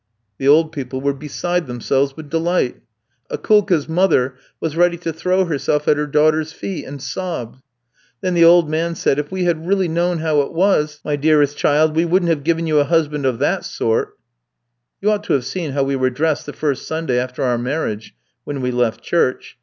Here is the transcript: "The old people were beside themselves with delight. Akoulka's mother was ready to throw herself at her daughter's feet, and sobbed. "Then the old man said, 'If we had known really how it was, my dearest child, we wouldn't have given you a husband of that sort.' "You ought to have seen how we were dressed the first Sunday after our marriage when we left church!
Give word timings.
"The 0.39 0.47
old 0.47 0.71
people 0.71 0.99
were 0.99 1.13
beside 1.13 1.67
themselves 1.67 2.17
with 2.17 2.27
delight. 2.31 2.77
Akoulka's 3.29 3.87
mother 3.87 4.33
was 4.59 4.75
ready 4.75 4.97
to 4.97 5.13
throw 5.13 5.45
herself 5.45 5.87
at 5.87 5.95
her 5.97 6.07
daughter's 6.07 6.51
feet, 6.51 6.85
and 6.87 6.99
sobbed. 6.99 7.61
"Then 8.19 8.33
the 8.33 8.43
old 8.43 8.67
man 8.67 8.95
said, 8.95 9.19
'If 9.19 9.31
we 9.31 9.43
had 9.43 9.57
known 9.59 9.67
really 9.67 10.17
how 10.23 10.41
it 10.41 10.53
was, 10.53 11.01
my 11.05 11.15
dearest 11.17 11.55
child, 11.55 11.95
we 11.95 12.05
wouldn't 12.05 12.29
have 12.31 12.43
given 12.43 12.65
you 12.65 12.79
a 12.79 12.85
husband 12.85 13.27
of 13.27 13.37
that 13.37 13.63
sort.' 13.63 14.17
"You 15.01 15.11
ought 15.11 15.23
to 15.25 15.33
have 15.33 15.45
seen 15.45 15.73
how 15.73 15.83
we 15.83 15.95
were 15.95 16.09
dressed 16.09 16.47
the 16.47 16.53
first 16.53 16.87
Sunday 16.87 17.19
after 17.19 17.43
our 17.43 17.59
marriage 17.59 18.15
when 18.43 18.59
we 18.61 18.71
left 18.71 19.03
church! 19.03 19.55